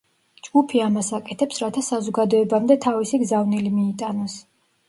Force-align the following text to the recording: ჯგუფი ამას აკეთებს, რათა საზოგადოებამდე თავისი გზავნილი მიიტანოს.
ჯგუფი 0.45 0.79
ამას 0.85 1.09
აკეთებს, 1.17 1.59
რათა 1.65 1.83
საზოგადოებამდე 1.89 2.79
თავისი 2.87 3.23
გზავნილი 3.25 3.75
მიიტანოს. 3.79 4.43